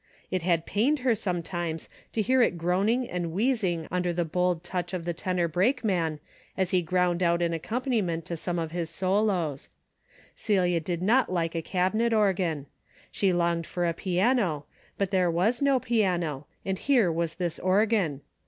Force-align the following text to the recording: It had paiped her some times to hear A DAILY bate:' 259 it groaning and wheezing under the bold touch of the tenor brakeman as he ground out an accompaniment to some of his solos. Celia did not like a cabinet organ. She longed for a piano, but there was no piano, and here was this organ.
It 0.31 0.41
had 0.41 0.65
paiped 0.65 1.01
her 1.01 1.13
some 1.13 1.43
times 1.43 1.87
to 2.13 2.23
hear 2.23 2.41
A 2.41 2.45
DAILY 2.49 2.51
bate:' 2.53 2.59
259 2.59 3.01
it 3.05 3.05
groaning 3.05 3.11
and 3.11 3.31
wheezing 3.31 3.87
under 3.91 4.11
the 4.11 4.25
bold 4.25 4.63
touch 4.63 4.95
of 4.95 5.05
the 5.05 5.13
tenor 5.13 5.47
brakeman 5.47 6.19
as 6.57 6.71
he 6.71 6.81
ground 6.81 7.21
out 7.21 7.43
an 7.43 7.53
accompaniment 7.53 8.25
to 8.25 8.35
some 8.35 8.57
of 8.57 8.71
his 8.71 8.89
solos. 8.89 9.69
Celia 10.35 10.79
did 10.79 11.03
not 11.03 11.31
like 11.31 11.53
a 11.53 11.61
cabinet 11.61 12.13
organ. 12.13 12.65
She 13.11 13.31
longed 13.31 13.67
for 13.67 13.85
a 13.85 13.93
piano, 13.93 14.65
but 14.97 15.11
there 15.11 15.29
was 15.29 15.61
no 15.61 15.79
piano, 15.79 16.47
and 16.65 16.79
here 16.79 17.11
was 17.11 17.35
this 17.35 17.59
organ. 17.59 18.21